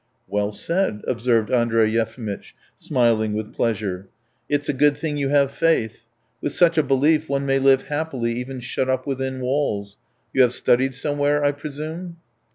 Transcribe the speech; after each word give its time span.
"Well 0.27 0.51
said," 0.51 1.03
observed 1.07 1.51
Andrey 1.51 1.91
Yefimitch, 1.91 2.55
smiling 2.75 3.33
with 3.33 3.53
pleasure; 3.53 4.09
its 4.49 4.67
a 4.67 4.73
good 4.73 4.97
thing 4.97 5.15
you 5.17 5.29
have 5.29 5.51
faith. 5.51 6.05
With 6.41 6.53
such 6.53 6.75
a 6.75 6.81
belief 6.81 7.29
one 7.29 7.45
may 7.45 7.59
live 7.59 7.83
happily 7.83 8.33
even 8.39 8.61
shut 8.61 8.89
up 8.89 9.05
within 9.05 9.41
walls. 9.41 9.97
You 10.33 10.41
have 10.41 10.55
studied 10.55 10.95
somewhere, 10.95 11.43
I 11.43 11.51
presume?" 11.51 12.17